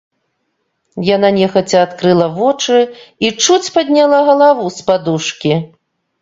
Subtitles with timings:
[1.15, 2.79] Яна нехаця адкрыла вочы
[3.27, 5.53] і чуць падняла галаву з падушкі.